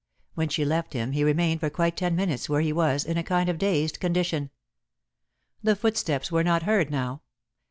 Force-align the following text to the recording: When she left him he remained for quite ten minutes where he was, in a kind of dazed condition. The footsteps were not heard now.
When 0.33 0.49
she 0.49 0.65
left 0.65 0.93
him 0.93 1.11
he 1.11 1.23
remained 1.23 1.59
for 1.59 1.69
quite 1.69 1.95
ten 1.95 2.15
minutes 2.15 2.49
where 2.49 2.61
he 2.61 2.73
was, 2.73 3.05
in 3.05 3.17
a 3.19 3.23
kind 3.23 3.49
of 3.49 3.59
dazed 3.59 3.99
condition. 3.99 4.49
The 5.61 5.75
footsteps 5.75 6.31
were 6.31 6.43
not 6.43 6.63
heard 6.63 6.89
now. 6.89 7.21